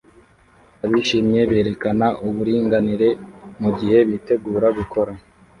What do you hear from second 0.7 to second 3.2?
Abishimye berekana uburinganire